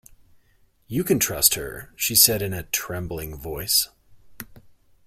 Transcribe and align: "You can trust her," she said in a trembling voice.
"You 0.87 1.03
can 1.03 1.19
trust 1.19 1.53
her," 1.53 1.91
she 1.95 2.15
said 2.15 2.41
in 2.41 2.53
a 2.55 2.63
trembling 2.63 3.37
voice. 3.37 3.87